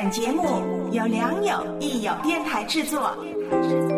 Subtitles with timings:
[0.00, 3.16] 本节目由良友益友电台制作。
[3.50, 3.96] 本节目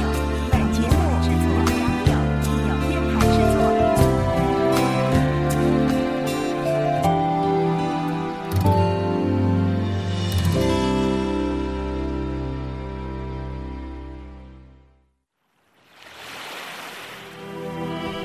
[0.00, 0.08] 由
[0.50, 0.98] 本节目
[1.30, 1.78] 由良
[2.10, 2.12] 友
[2.42, 3.62] 益友电台制作。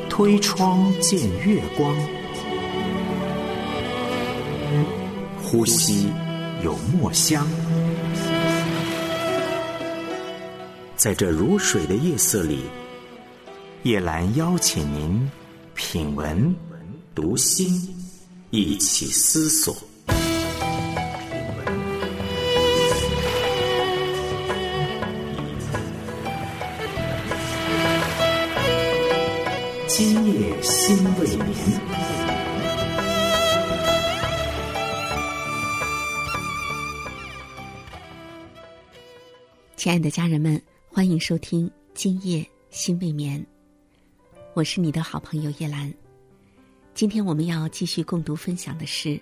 [0.10, 1.96] 推窗见月光，
[5.50, 6.12] 呼吸
[6.62, 7.48] 有墨香。
[10.98, 12.64] 在这如水的夜色里，
[13.84, 15.32] 叶兰邀请您
[15.74, 16.54] 品文、
[17.16, 17.96] 读心，
[18.50, 19.74] 一起思索。
[29.88, 32.07] 今夜心未眠。
[39.88, 43.40] 亲爱的家人们，欢迎收听《今夜心未眠》，
[44.54, 45.94] 我是你的好朋友叶兰。
[46.94, 49.08] 今天我们要继续共读分享的是《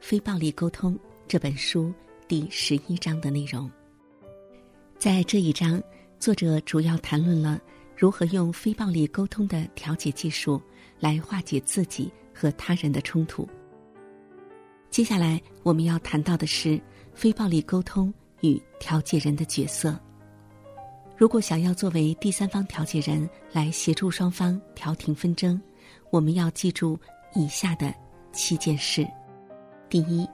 [0.00, 0.94] 非暴力沟通》
[1.28, 1.92] 这本书
[2.26, 3.70] 第十一章的内容。
[4.98, 5.82] 在这一章，
[6.18, 7.60] 作者主要谈论了
[7.94, 10.58] 如何用非暴力沟通的调解技术
[10.98, 13.46] 来化解自己和他人的冲突。
[14.88, 16.80] 接下来我们要谈到的是
[17.12, 19.94] 非暴力沟通与调解人的角色。
[21.16, 25.58] 如果想要作为第三方调解人来协助双方调停纷争，
[26.10, 26.98] 我们要记住
[27.34, 27.92] 以下的
[28.32, 29.06] 七件事：
[29.88, 30.28] 第一，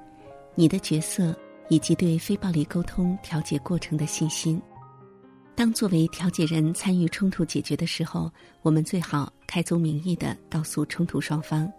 [0.57, 1.37] 你的角色
[1.69, 4.61] 以及对非暴力沟通调解过程的信心。
[5.55, 8.29] 当作为调解人参与冲突解决的时候，
[8.63, 11.73] 我们最好开宗明义的告诉冲突双方，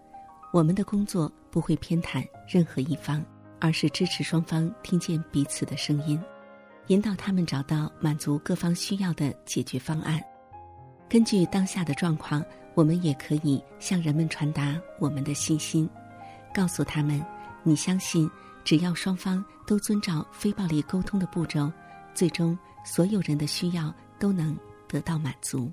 [0.53, 3.21] 我们的工作不会偏袒任何一方，
[3.59, 6.17] 而是支持双方听见彼此的声音，
[6.87, 10.21] 引导他们找到满足各方需要的解决方案。
[11.09, 15.89] 根据当下的状况，我们也可以向人们传达我们的信心，
[16.53, 17.23] 告诉他们：
[17.61, 18.29] 你相信，
[18.63, 21.71] 只要双方都遵照非暴力沟通的步骤，
[22.13, 24.57] 最终所有人的需要都能
[24.87, 25.71] 得到满足。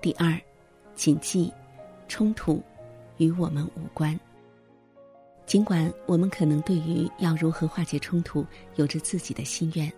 [0.00, 0.40] 第二，
[0.94, 1.52] 谨记，
[2.08, 2.62] 冲突
[3.18, 4.18] 与我们无关。
[5.46, 8.46] 尽管我们可能对于要如何化解冲突
[8.76, 9.92] 有着自己的心愿，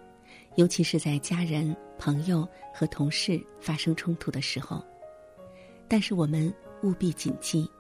[0.57, 4.83] 尤其是在家人、朋友和同事发生冲突的时候，
[5.87, 6.53] 但是我们
[6.83, 7.71] 务必谨记，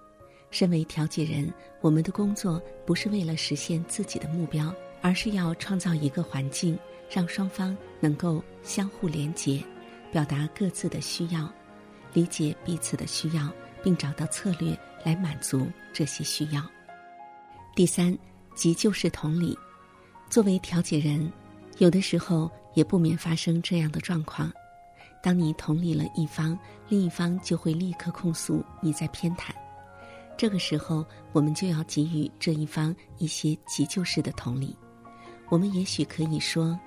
[0.50, 6.78] 身为调解人，我们的工作不是为了实现自己的目标，而是要创造一个环境，
[7.10, 9.62] 让双方能够相互连结，
[10.12, 11.50] 表达各自的需要，
[12.12, 13.50] 理解彼此的需要，
[13.82, 16.62] 并找到策略来满足这些需要。
[17.74, 18.16] 第三，
[18.54, 19.56] 急救是同理。
[20.28, 21.32] 作为调解人，
[21.78, 24.52] 有的时候也不免发生这样的状况：
[25.22, 26.56] 当你同理了一方，
[26.90, 29.48] 另一方就会立刻控诉你在偏袒。
[30.36, 34.76] 这个时候，我们就要给予这一方一些急救式的同理。
[35.48, 36.78] 我们也许可以说：“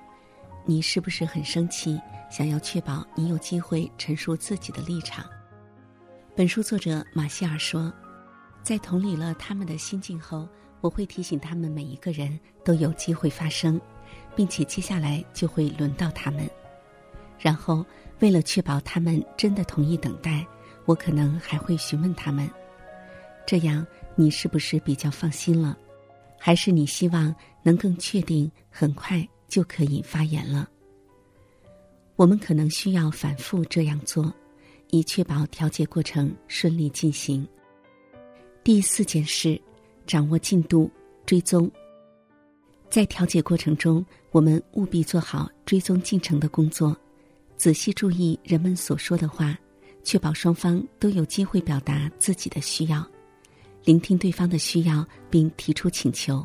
[0.64, 2.00] 你是不是很生气？
[2.30, 5.26] 想要确保你有机会陈述自己的立场。”
[6.36, 7.92] 本书作者马歇尔说
[8.62, 10.48] ：“在同理了他们的心境后。”
[10.82, 13.78] 我会提醒他们，每一个人都有机会发声，
[14.34, 16.48] 并且接下来就会轮到他们。
[17.38, 17.84] 然后，
[18.18, 20.46] 为了确保他们真的同意等待，
[20.84, 22.48] 我可能还会询问他们：
[23.46, 25.76] 这样你是不是比较放心了？
[26.38, 30.68] 还是你希望能更确定很快就可以发言了？
[32.16, 34.32] 我们可能需要反复这样做，
[34.90, 37.46] 以确保调解过程顺利进行。
[38.62, 39.60] 第四件事。
[40.06, 40.90] 掌握进度，
[41.24, 41.70] 追踪。
[42.90, 46.96] 在调解过程中，我们务必做好追踪进程的工作，
[47.56, 49.56] 仔细注意人们所说的话，
[50.02, 53.06] 确保双方都有机会表达自己的需要，
[53.84, 56.44] 聆听对方的需要并提出请求。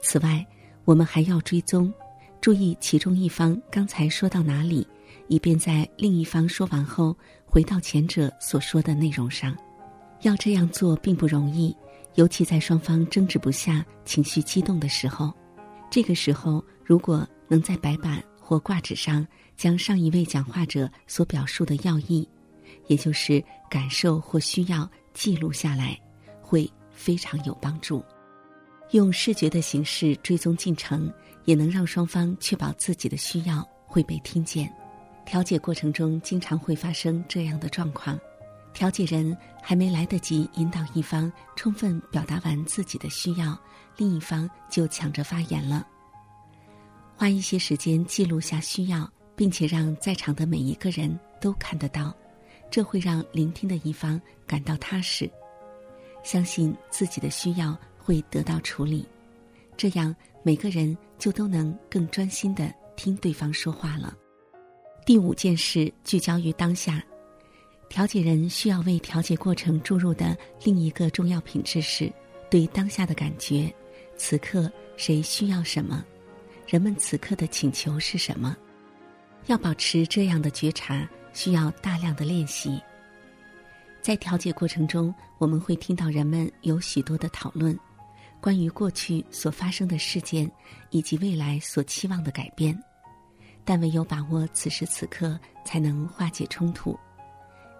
[0.00, 0.46] 此外，
[0.84, 1.92] 我们还要追踪，
[2.40, 4.86] 注意其中一方刚才说到哪里，
[5.26, 9.56] 以便在另一方说完后回到前者所说的内容上。
[10.22, 11.76] 要这样做并不容易。
[12.16, 15.32] 尤其在双方争执不下、情绪激动的时候，
[15.90, 19.26] 这个时候如果能在白板或挂纸上
[19.56, 22.26] 将上一位讲话者所表述的要义，
[22.86, 25.98] 也就是感受或需要记录下来，
[26.40, 28.04] 会非常有帮助。
[28.92, 31.12] 用视觉的形式追踪进程，
[31.44, 34.72] 也能让双方确保自己的需要会被听见。
[35.26, 38.18] 调解过程中经常会发生这样的状况：
[38.72, 43.58] 调解人还没来得及引导一方充分表达完自己的需要，
[43.96, 45.86] 另一方就抢着发言了。
[47.16, 52.14] 花一些时间记录下需要，并且让在场的每一个人都看得到，
[52.70, 55.30] 这会让聆听的一方感到踏实，
[56.22, 59.06] 相信自己的需要会得到处理，
[59.76, 64.16] 这样每个人就都能更专心的听对方说话了。
[65.04, 67.02] 第五件事，聚焦于当下。
[67.90, 70.34] 调解人需要为调解过程注入的
[70.64, 72.10] 另一个重要品质是
[72.48, 73.70] 对当下的感觉。
[74.16, 76.04] 此刻谁需要什么？
[76.68, 78.56] 人们此刻的请求是什么？
[79.46, 82.80] 要保持这样的觉察，需要大量的练习。
[84.00, 87.76] 在调解过程中，我们会听到人们有许多的讨论，
[88.40, 90.48] 关于过去所发生的事件
[90.90, 92.78] 以及未来所期望的改变。
[93.64, 96.96] 但唯有把握此时此刻，才能化解冲突。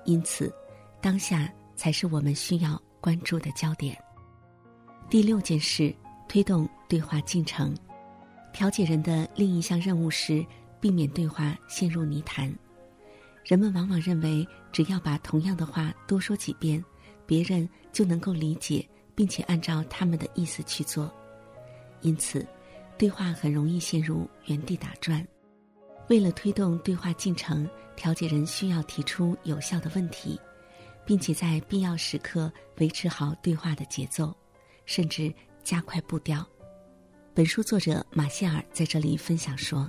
[0.05, 0.53] 因此，
[1.01, 3.97] 当下才是我们需要关注的焦点。
[5.09, 5.95] 第六件事，
[6.29, 7.75] 推动对话进程。
[8.53, 10.45] 调解人的另一项任务是
[10.81, 12.53] 避免对话陷入泥潭。
[13.45, 16.85] 人们往往认为，只要把同样的话多说几遍，
[17.27, 21.13] 别人就能够理解，并且按照他们的意思去做。
[22.01, 22.47] 因此，
[22.99, 25.27] 对话很容易陷入原地打转。
[26.11, 30.37] 为了推动对话进程，调解人需要提出有效的问题，
[31.07, 34.35] 并且在必要时刻维持好对话的节奏，
[34.87, 36.45] 甚至加快步调。
[37.33, 39.89] 本书作者马歇尔在这里分享说：“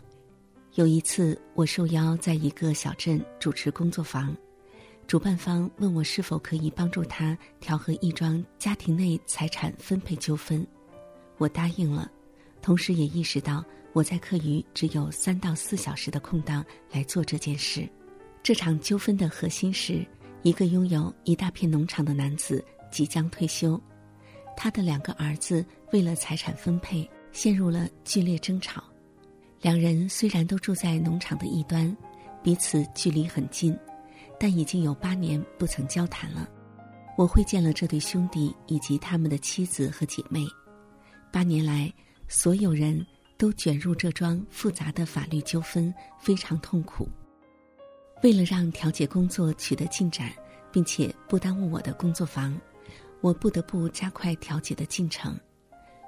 [0.78, 4.38] 有一次，我受邀在一个小镇主持工作坊，
[5.08, 10.64] 主办方问我是否可以帮助他调和一桩家庭内财产分配纠纷，
[11.40, 12.12] 我答应了，
[12.62, 17.88] 同时也意识到。”我在课余只有三到四小时的空档来做这件事。
[18.42, 20.06] 这场纠纷的核心是
[20.44, 23.80] 一个拥有一大片农场的男子即将退休，
[24.56, 28.82] 他的两个儿子为了财产分配陷入了剧烈争吵。
[29.62, 31.96] 两人虽然都住在农场的一端，
[32.42, 33.78] 彼此距离很近，
[34.40, 36.50] 但已经有八年不曾交谈了。
[37.18, 40.48] 我会见了这对兄弟以及他们的妻子和姐妹。
[41.30, 41.94] 八年来，
[42.30, 43.06] 所有人。
[43.42, 47.10] 都卷入这桩复杂的法律纠纷，非常痛苦。
[48.22, 50.32] 为了让调解工作取得进展，
[50.72, 52.56] 并且不耽误我的工作房，
[53.20, 55.36] 我不得不加快调解的进程。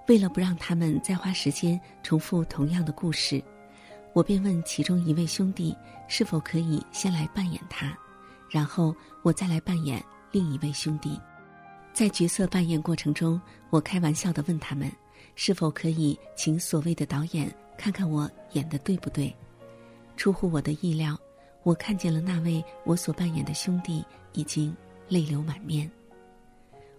[0.08, 3.44] 为了不让他们再花时间重复同样的故事，
[4.14, 5.76] 我便问其中一位兄弟
[6.08, 7.98] 是否可以先来扮演他，
[8.48, 11.20] 然后我再来扮演另一位兄弟。
[11.94, 13.42] 在角色扮演过程中，
[13.72, 14.92] 我开玩笑的问他们。
[15.36, 19.36] 是否可以请所谓的导演看看我演的对不对？
[20.16, 21.20] 出乎我的意料，
[21.64, 24.76] 我看见了那位我所扮演的兄弟已经
[25.08, 25.90] 泪流满面。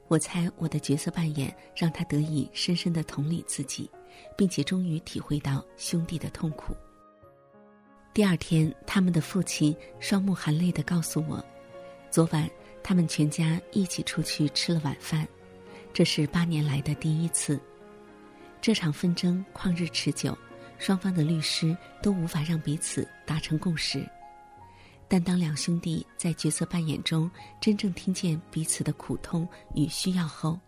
[0.08, 3.88] 我猜我的角色扮演让他得以深深的同理自己，
[4.36, 6.74] 并且终于体会到兄弟的痛苦。
[8.12, 11.42] 第二天，他们的父亲双目含泪的告诉我，
[12.10, 12.48] 昨晚
[12.82, 15.26] 他们全家一起出去吃了晚饭，
[15.92, 17.58] 这是八年来的第一次。
[18.64, 20.34] 这场纷争旷日持久，
[20.78, 24.08] 双方的律师都无法让彼此达成共识。
[25.06, 27.30] 但当两兄弟在角色扮演中
[27.60, 30.58] 真正听见彼此的苦痛与需要后，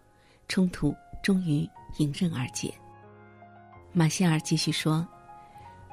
[0.46, 1.66] 冲突终于
[1.96, 2.70] 迎刃而解。
[3.94, 5.08] 马歇尔继续说：“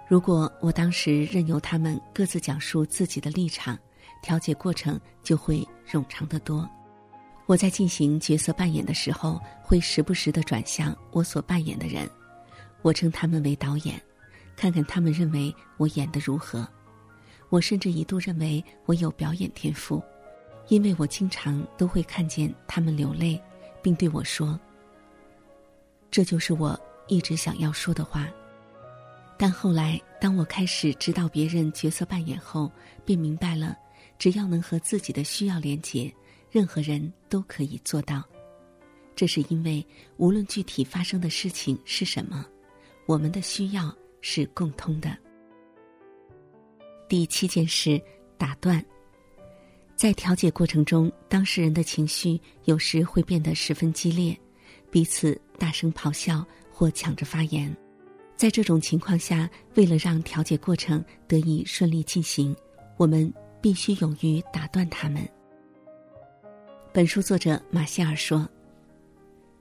[0.06, 3.80] 如果我当时任由他们各自讲述自己的立场，
[4.22, 6.70] 调解过程就会冗长得多。”
[7.46, 12.10] 我在进行角色扮演的时候，会时不时的转向我所扮演的人，
[12.82, 14.02] 我称他们为导演，
[14.56, 16.68] 看看他们认为我演的如何。
[17.50, 20.02] 我甚至一度认为我有表演天赋，
[20.70, 23.40] 因为我经常都会看见他们流泪，
[23.82, 24.60] 并对我说
[26.10, 28.28] ：“这就是我一直想要说的话。”
[29.38, 32.72] 但后来，当我开始指导别人角色扮演后，
[33.04, 33.78] 便明白了，
[34.18, 36.12] 只要能和自己的需要连结。
[36.54, 38.24] 任何人都可以做到，
[39.16, 39.84] 这是因为
[40.18, 42.46] 无论具体发生的事情是什么，
[43.08, 43.92] 我们的需要
[44.22, 45.18] 是共通的。
[47.10, 48.00] 第七件事，
[48.38, 48.86] 打断。
[49.96, 54.40] 在调解过程中，当事人的情绪有时会变得十分激烈，
[54.92, 57.76] 彼此大声咆哮或抢着发言。
[58.38, 62.56] 在这种情况下，为了让调解过程得以顺利进行，
[62.96, 65.28] 我们必须勇于打断他们。
[66.94, 68.48] 本书作者马歇尔说：“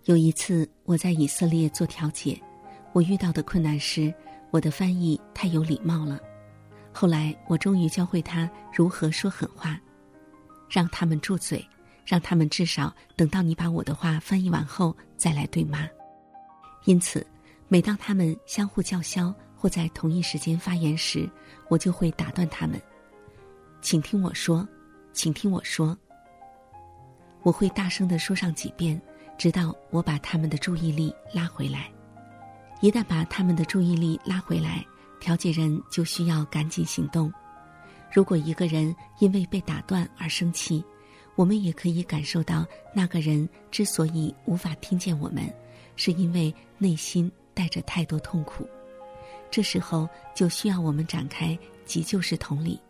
[0.04, 2.38] 有一次我在以色列做调解，
[2.92, 4.12] 我遇到的困难是
[4.50, 6.20] 我的翻译太有礼貌了。
[6.92, 9.80] 后来我终于教会他如何说狠话，
[10.68, 11.66] 让他们住嘴，
[12.04, 15.88] 让他们至少等到你把我的话翻译完后再来对骂。
[16.84, 17.26] 因此，
[17.66, 21.26] 每当他们相互叫嚣或在同一时间发言时，
[21.70, 22.78] 我就会打断他们
[23.80, 24.68] ：“请听我说，
[25.14, 25.96] 请听我说。”
[27.42, 29.00] 我会大声的说上几遍，
[29.36, 31.90] 直到我把他们的注意力拉回来。
[32.80, 34.84] 一旦把他们的注意力拉回来，
[35.20, 37.32] 调解人就需要赶紧行动。
[38.12, 40.84] 如果一个人因为被打断而生气，
[41.34, 45.52] 我们也可以感受到那个人之所以无法听见我们，
[45.96, 48.68] 是因为内心带着太多痛苦。
[49.50, 52.80] 这时候就需要我们展开急救式同理。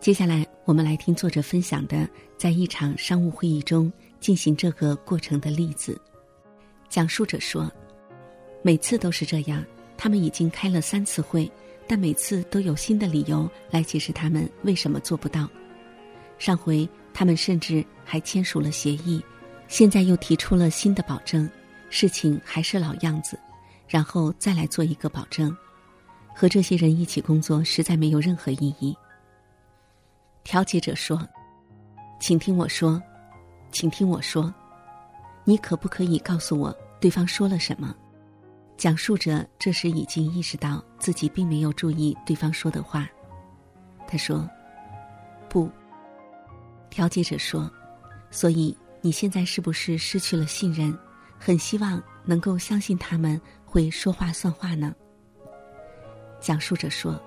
[0.00, 6.00] 接下来，我们来听作者分享的在一场商务会议中进行这个过程的例子。
[6.88, 7.70] 讲述者说
[8.62, 9.62] ：“每次都是这样，
[9.96, 11.50] 他们已经开了三次会，
[11.88, 15.48] 但每次都有新的理由来解释他们为什么做不到。
[16.38, 19.20] 上回他们甚至还签署了协议，
[19.66, 21.50] 现在又提出了新的保证，
[21.90, 23.36] 事情还是老样子，
[23.88, 25.54] 然后再来做一个保证。
[26.36, 28.96] 和这些人一起工作实在没有任何意义。”
[30.48, 31.28] 调解者说
[32.18, 32.98] ：“请听我说，
[33.70, 34.50] 请听我说，
[35.44, 37.94] 你可不可以告诉我对方说了什么？”
[38.78, 43.06] 讲述者这时已经意识到自己并没有注意对方说的话，
[44.06, 44.48] 他说
[45.50, 45.70] ：“不。”
[46.88, 47.70] 调解者说
[48.32, 50.98] ：“所以你现在是不是失去了信任？
[51.38, 54.94] 很希望能够相信他们会说话算话呢？”
[56.40, 57.20] 讲述者说：“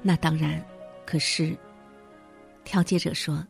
[0.00, 0.64] 那当然，
[1.04, 1.58] 可是。”
[2.64, 3.46] 调解者说：“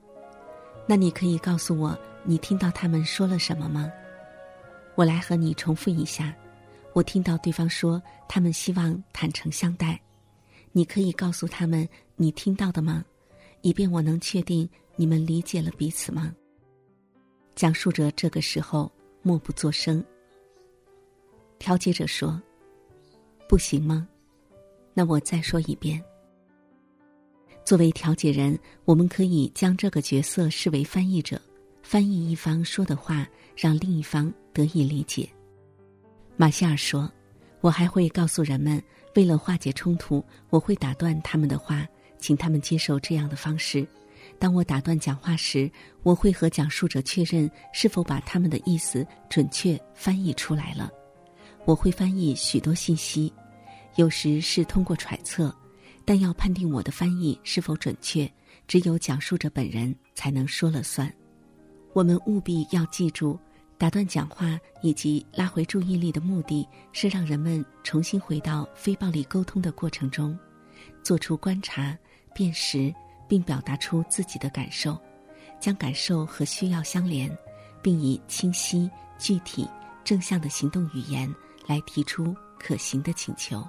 [0.86, 3.90] 那你可以告诉我，你听到他们说了什么吗？
[4.96, 6.34] 我来和你重复一下。
[6.92, 10.00] 我听到对方说，他们希望坦诚相待。
[10.72, 13.04] 你可以告诉他们你听到的吗？
[13.62, 16.34] 以便我能确定你们理解了彼此吗？”
[17.56, 18.90] 讲述者这个时候
[19.22, 20.04] 默不作声。
[21.58, 22.40] 调解者说
[23.48, 24.06] ：“不行吗？
[24.92, 26.02] 那我再说一遍。”
[27.64, 31.40] 作为调解人，我们可以将这个角色视为翻译者，
[31.82, 35.26] 翻译一方说的话，让另一方得以理解。
[36.36, 37.10] 马歇尔说
[37.62, 38.82] ：“我还会告诉人们，
[39.14, 41.86] 为了化解冲突，我会打断他们的话，
[42.18, 43.86] 请他们接受这样的方式。
[44.38, 45.70] 当我打断讲话时，
[46.02, 50.90] 我会和讲述者确认是否把他们的意思准确翻译出来了。
[51.64, 53.32] 我会翻译许多信息，
[53.96, 55.50] 有时是通过揣测。”
[56.04, 58.30] 但要判定我的翻译是否准确，
[58.68, 61.12] 只有讲述者本人才能说了算。
[61.92, 63.38] 我们务必要记住，
[63.78, 70.38] 打断讲话以及拉回注意力的目的是让人们重新回到非暴力沟通的过程中，
[71.02, 71.96] 做出观察、
[72.34, 72.92] 辨识，
[73.26, 74.98] 并表达出自己的感受，
[75.58, 77.30] 将感受和需要相连，
[77.80, 79.66] 并以清晰、具体、
[80.04, 81.32] 正向的行动语言
[81.66, 83.66] 来提出可行的请求。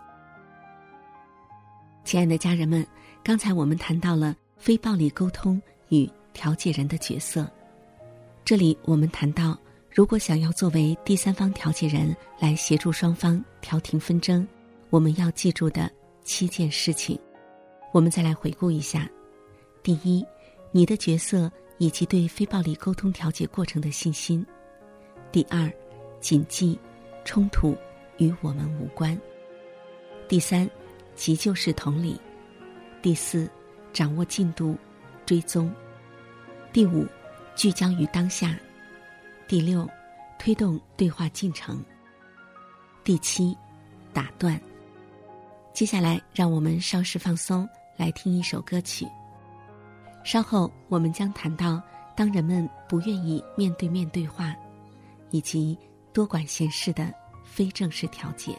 [2.05, 2.85] 亲爱的家人们，
[3.23, 5.59] 刚才我们谈到了非暴力沟通
[5.89, 7.49] 与调解人的角色。
[8.45, 9.57] 这里我们谈到，
[9.89, 14.47] 如果想要作为第三方调解人来协助双方调停纷争，
[14.91, 15.91] 我们要记住的
[16.23, 17.19] 七件事情。
[17.91, 19.09] 我们再来回顾一下：
[19.81, 20.23] 第一，
[20.71, 24.45] 你的角色以及对非暴力沟通调解过程的信心；
[25.31, 25.67] 第二，
[26.19, 26.77] 谨记
[27.23, 27.75] 冲突
[28.17, 29.17] 与我们无关；
[30.27, 30.69] 第三。
[31.15, 32.19] 急救式同理，
[33.01, 33.49] 第四，
[33.93, 34.77] 掌握进度，
[35.25, 35.69] 追踪；
[36.73, 37.07] 第五，
[37.55, 38.49] 聚焦于当下；
[39.47, 39.89] 第六，
[40.37, 41.77] 推动对话进程；
[43.03, 43.57] 第七，
[44.13, 44.59] 打断。
[45.73, 47.67] 接下来，让我们稍事放松，
[47.97, 49.07] 来听一首歌曲。
[50.23, 51.81] 稍后我们将谈到，
[52.15, 54.53] 当人们不愿意面对面对话，
[55.31, 55.77] 以及
[56.11, 58.57] 多管闲事的非正式调解。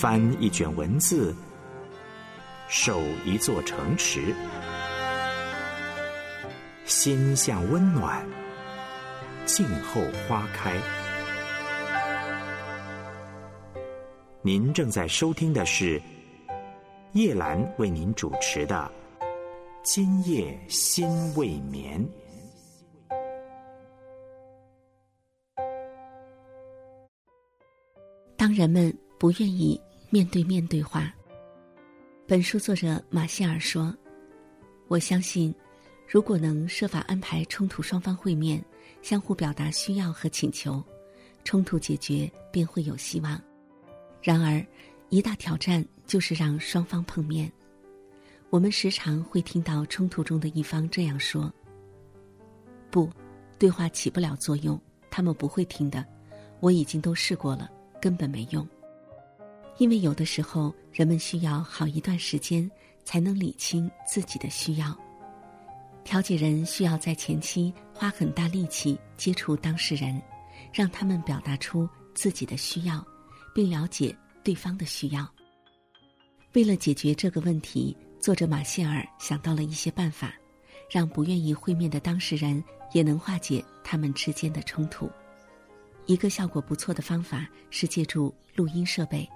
[0.00, 1.34] 翻一卷文字，
[2.70, 4.34] 守一座城池，
[6.86, 8.26] 心向温暖，
[9.44, 10.72] 静候花开。
[14.40, 16.00] 您正在收听的是
[17.12, 18.90] 叶兰为您主持的
[19.82, 22.02] 《今夜心未眠》。
[28.38, 29.78] 当人们不愿意
[30.12, 31.14] 面对面对话，
[32.26, 33.96] 本书作者马歇尔说
[34.88, 35.54] ：“我相信，
[36.08, 38.60] 如果能设法安排冲突双方会面，
[39.02, 40.82] 相互表达需要和请求，
[41.44, 43.40] 冲突解决便会有希望。”
[44.20, 44.60] 然而，
[45.10, 47.50] 一大挑战就是让双方碰面。
[48.48, 51.54] 我们时常会听到冲突中的一方这样说
[52.90, 53.08] ：“不，
[53.60, 54.76] 对话起不了作用，
[55.08, 56.04] 他们不会听的。
[56.58, 57.70] 我已经都试过了，
[58.02, 58.68] 根本没用。”
[59.80, 62.70] 因为有的时候，人们需要好一段时间
[63.02, 64.94] 才能理清自己的需要。
[66.04, 70.20] 调解人需要在前期花很大力气接触当事人，
[70.70, 73.04] 让他们表达出自己的需要。
[73.52, 75.28] 并了解对方的需要。
[76.52, 80.32] 为了解决这个问题，作者马歇尔想到了一些办法，
[80.88, 82.62] 让不愿意会面的当事人
[82.92, 85.10] 也能化解他们之间的冲突。
[86.06, 89.28] 一个效果不错的方法是借助录音设备。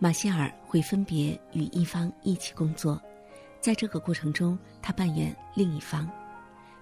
[0.00, 3.00] 马歇尔会分别与一方一起工作，
[3.60, 6.10] 在这个过程中，他扮演另一方。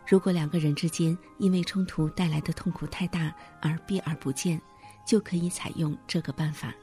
[0.06, 4.58] 如果两个人之间因为冲突带来的痛苦太大而避而不见。
[5.08, 6.74] 就可以采用这个办法。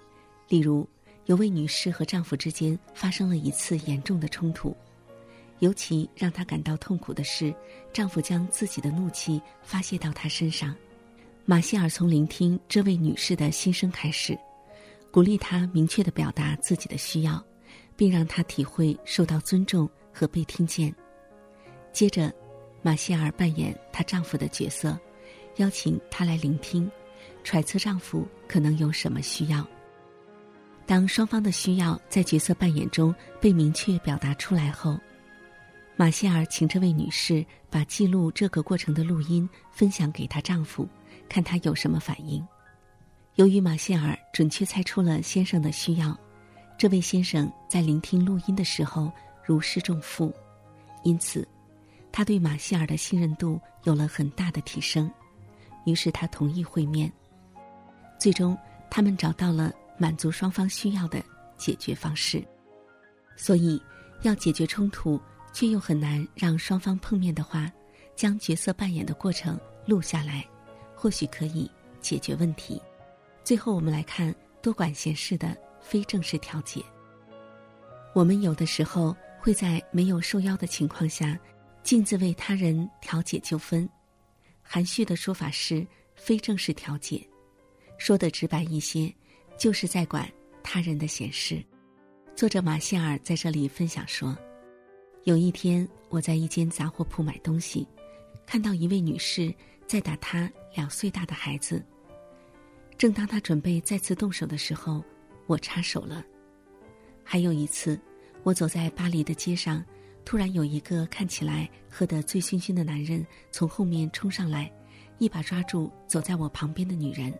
[0.49, 0.89] 例如，
[1.25, 4.75] 有位女士和丈夫之间发生了一次严重的冲突，
[5.59, 7.53] 尤其让她感到痛苦的是，
[7.93, 10.75] 丈夫将自己的怒气发泄到她身上。
[11.45, 14.35] 马歇尔从聆听这位女士的心声开始，
[15.15, 17.41] 鼓励她明确的表达自己的需要，
[17.95, 20.93] 并让她体会受到尊重和被听见。
[21.93, 22.29] 接着，
[22.81, 24.99] 马歇尔扮演她丈夫的角色，
[25.55, 26.91] 邀请她来聆听。
[27.45, 29.65] 揣测丈夫可能有什么需要。
[30.85, 34.99] 当双方的需要在角色扮演中被明确表达出来后，
[35.95, 40.85] 马歇尔请这位女士把记录这个过程的录音分享给她丈夫，
[41.29, 42.45] 看他有什么反应。
[43.35, 46.17] 由于马歇尔准确猜出了先生的需要，
[46.77, 49.11] 这位先生在聆听录音的时候
[49.43, 50.33] 如释重负，
[51.03, 51.45] 因此，
[52.13, 55.11] 他对马歇尔的信任度有了很大的提升。
[55.85, 57.11] 于是他同意会面。
[58.17, 58.57] 最终，
[58.89, 61.21] 他们找到了满足双方需要的
[61.57, 62.41] 解决方式。
[63.35, 63.79] 所以，
[64.21, 65.19] 要解决冲突
[65.51, 67.69] 却又很难让双方碰面的话，
[68.15, 70.43] 将角色扮演的过程录下来，
[70.95, 71.69] 或许可以
[71.99, 72.81] 解决问题。
[73.45, 76.83] 最后，我们来看多管闲事的非正式调解。
[78.11, 81.39] 我们有的时候会在没有受邀的情况下，
[81.83, 83.87] 径自为他人调解纠纷。
[84.63, 87.23] 含蓄的说法是非正式调解。
[87.99, 89.13] 说的直白一些，
[89.59, 90.27] 就是在管
[90.63, 91.63] 他人的闲事。
[92.35, 94.35] 作者马歇尔在这里分享说
[95.23, 97.87] ：“有一天，我在一间杂货铺买东西，
[98.47, 99.53] 看到一位女士
[99.85, 101.85] 在打她两岁大的孩子。
[102.97, 105.03] 正当他准备再次动手的时候，
[105.47, 106.23] 我插手了。
[107.23, 107.99] 还有一次，
[108.43, 109.83] 我走在巴黎的街上，
[110.23, 114.71] 突然有一个看起来喝得醉醺醺的男人从后面冲上来，
[115.17, 117.33] 一把抓住走在我旁边的女人。”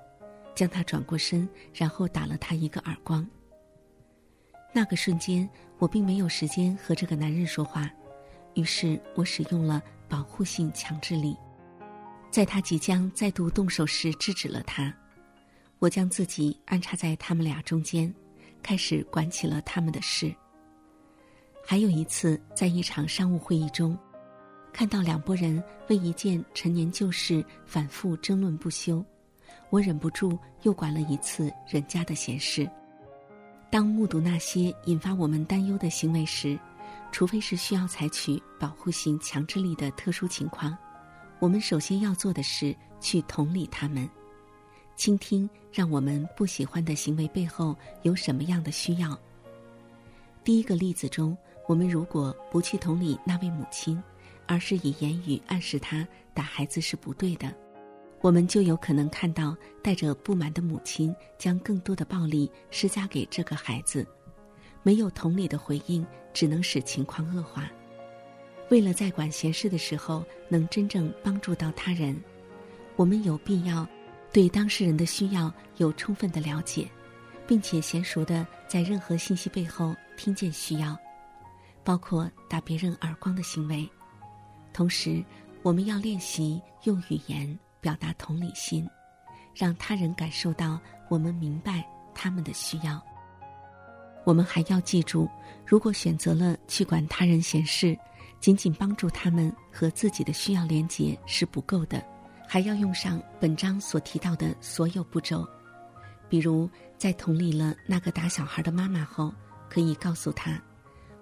[0.56, 3.28] 将她转过身，然后打了她一个耳光。
[4.74, 7.90] 那个瞬间，我并没有时间和这个男人说话，
[8.54, 11.36] 于是我使用了保护性强制力，
[12.32, 14.94] 在他即将再度动手时制止了他。
[15.80, 18.14] 我将自己安插在他们俩中间，
[18.64, 20.34] 开始管起了他们的事。
[21.66, 23.98] 还有一次，在一场商务会议中，
[24.72, 29.04] 看到两拨人为一件陈年旧事反复争论不休。
[29.70, 32.70] 我忍不住又管了一次人家的闲事。
[33.70, 36.58] 当目睹那些引发我们担忧的行为时，
[37.12, 40.78] 除非是需要采取保护性强制力的特殊情况，
[41.40, 44.10] 我们首先要做的是去同理他们，
[44.96, 49.18] 倾听让我们不喜欢的行为背后有什么样的需要。
[50.44, 54.02] 第一个例子中，我们如果不去同理那位母亲，
[54.46, 57.54] 而是以言语暗示她打孩子是不对的。
[58.22, 64.08] 我们就有可能看到带着不满的母亲将更多的暴力施加给这个孩子，
[64.82, 67.70] 没有同理的回应，只能使情况恶化。
[68.70, 72.20] 为了在管闲事的时候能真正帮助到他人，
[72.96, 73.88] 我们有必要
[74.36, 76.92] 对当事人的需要有充分的了解，
[77.48, 80.94] 并且娴熟的在任何信息背后听见需要，
[81.86, 83.90] 包括打别人耳光的行为。
[84.74, 85.24] 同时，
[85.64, 88.86] 我们要练习用语言表达同理心，
[89.54, 91.82] 让他人感受到我们明白
[92.14, 93.02] 他们的需要。
[94.26, 95.30] 我们还要记住，
[95.66, 97.98] 如果选择了去管他人闲事，
[98.42, 102.06] 仅仅帮助他们和自己的需要连结是不够的，
[102.56, 105.46] 还要用上本章所提到的所有步骤。
[106.30, 109.34] 比如，在同理了那个打小孩的妈妈后，
[109.70, 110.58] 可以告诉他，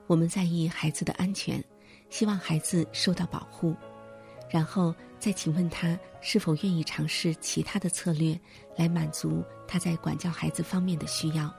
[0.06, 1.60] 我们在意孩子的安全，
[2.12, 3.76] 希望孩子受到保护。
[4.48, 8.40] 然后再请问他是否愿意尝试其他的策略，
[8.78, 11.52] 来满足他在管教孩子方面的需要。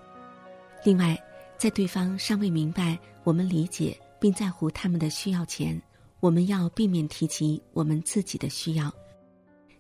[0.85, 1.21] 另外。
[1.57, 5.81] 在对方尚未明白我们理解并在乎他们的需要前，
[6.21, 8.93] 我们要避免提及我们自己的需要，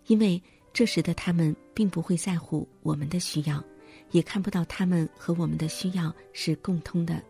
[0.07, 3.63] 因为这时的他们并不会在乎我们的需要，
[4.11, 7.23] 也看不到他们和我们的需要是共通的。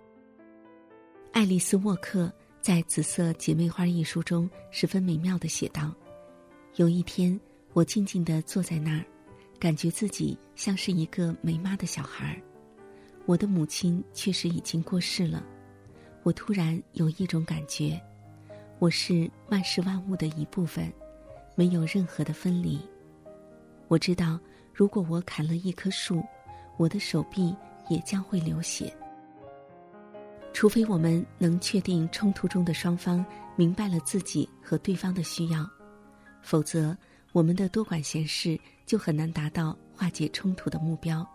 [1.33, 5.95] 爱丽丝·沃克在《紫色姐妹花》一书中十分美妙的写道
[6.77, 7.39] ：“有一天，
[7.73, 9.05] 我静静地坐在那儿，
[9.59, 12.41] 感觉自己像是一个没妈的小孩儿。”
[13.27, 15.43] 我的母亲确实已经过世了，
[16.23, 18.01] 我突然有一种感觉，
[18.79, 20.93] 我是万事万物的一部分，
[21.55, 22.81] 没有任何的分离。
[23.89, 24.39] 我知道，
[24.73, 26.23] 如果我砍了一棵树，
[26.77, 27.55] 我的手臂
[27.89, 28.93] 也将会流血。
[30.53, 33.25] 除非我们能确定冲突中的双方
[33.57, 35.69] 明白了自己和对方的需要，
[36.41, 36.97] 否则
[37.33, 41.27] 我们的多管闲事就很难达到化解冲突的目标。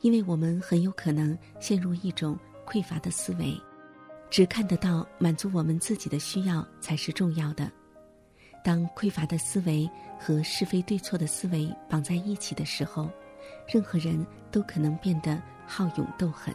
[0.00, 3.60] 因为我们很有可能陷入一种匮乏的思维，
[4.30, 7.70] 只看得到满足我们自己的需要才是重要的。
[8.64, 13.10] 当匮乏的思维和是非对错的思维绑在一起的时候，
[13.66, 16.54] 任何人都可能变得好勇斗狠，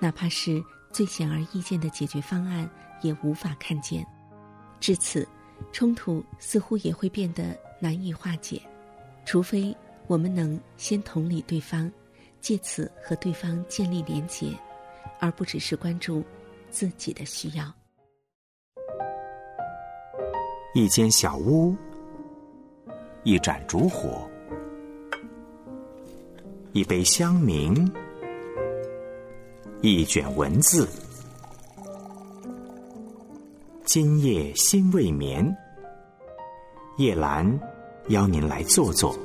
[0.00, 2.68] 哪怕是最显而易见的解决方案
[3.02, 4.04] 也无法看见。
[4.80, 5.26] 至此，
[5.72, 8.60] 冲突似乎也会变得难以化解，
[9.24, 11.90] 除非我们能先同理对方。
[12.40, 14.56] 借此和对方建立连结，
[15.18, 16.24] 而不只是关注
[16.70, 17.74] 自己的需要。
[20.78, 21.74] 一间小屋，
[23.24, 24.30] 一盏烛火，
[26.70, 27.90] 一杯香茗，
[29.80, 30.88] 一卷文字。
[33.86, 35.52] 今夜心未眠，
[36.96, 37.58] 夜阑
[38.10, 39.18] 邀您来坐坐。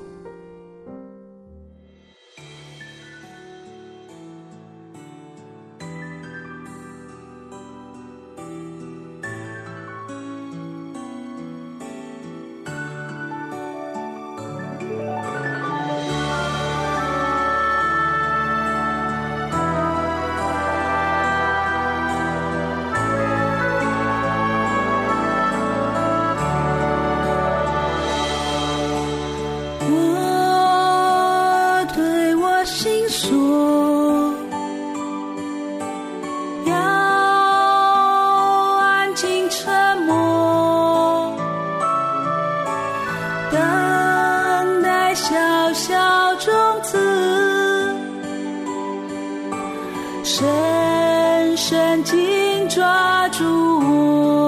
[51.94, 54.43] 紧紧抓住我。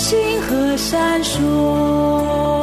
[0.00, 2.59] 星河闪烁。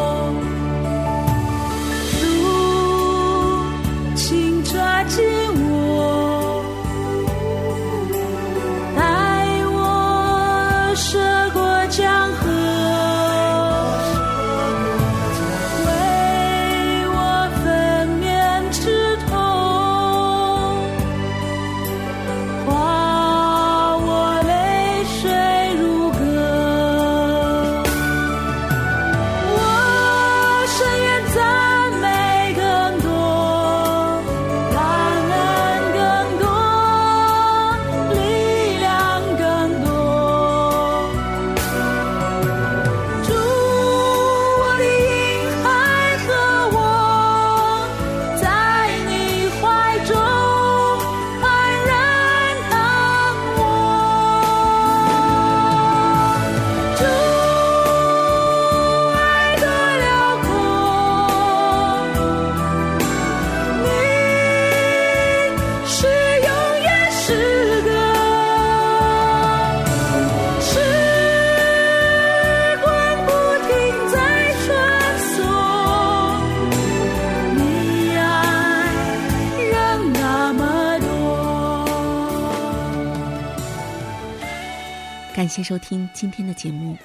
[85.58, 86.96] 谢收听今天的节目，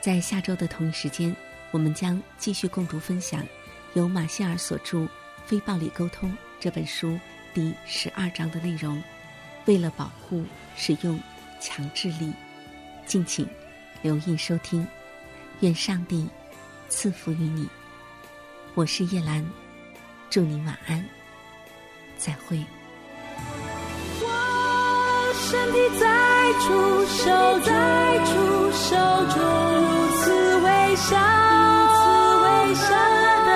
[0.00, 1.32] 在下周的同一时间，
[1.70, 3.46] 我们将继续共读分享
[3.92, 4.98] 由马歇尔所著
[5.46, 6.28] 《非暴力沟通》
[6.58, 7.16] 这本书
[7.54, 9.00] 第十二章的内容。
[9.66, 11.20] 为了保护使用
[11.60, 12.32] 强制力，
[13.06, 13.48] 敬请
[14.02, 14.84] 留意收听。
[15.60, 16.28] 愿上帝
[16.88, 17.68] 赐福于你。
[18.74, 19.48] 我是叶兰，
[20.28, 21.08] 祝您晚安，
[22.18, 22.58] 再会。
[25.54, 26.04] 身体在
[26.58, 26.66] 触
[27.06, 27.70] 手，在
[28.24, 28.32] 触
[28.72, 28.90] 手
[29.32, 29.38] 中
[29.86, 30.22] 如此
[30.56, 32.02] 微笑，如此
[32.42, 32.90] 微笑
[33.46, 33.50] 的